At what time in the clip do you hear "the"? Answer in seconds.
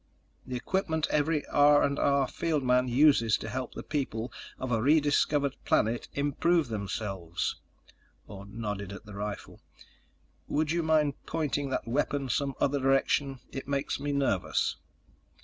0.47-0.55, 3.75-3.83, 9.05-9.13